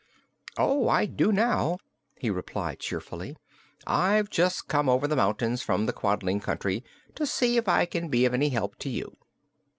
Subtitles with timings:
[0.57, 1.77] "Oh, I do now,"
[2.17, 3.37] he replied cheerfully.
[3.85, 8.07] "I've just come over the mountains from the Quadling Country to see if I can
[8.09, 9.15] be of any help to you."